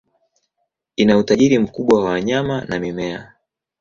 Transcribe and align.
Ina 0.95 1.17
utajiri 1.17 1.59
mkubwa 1.59 2.03
wa 2.03 2.09
wanyama 2.09 2.65
na 2.65 2.79
mimea. 2.79 3.33